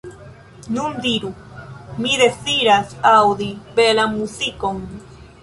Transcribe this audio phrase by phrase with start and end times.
[0.77, 1.29] Nun diru:
[1.99, 4.83] mi deziras aŭdi belan muzikon.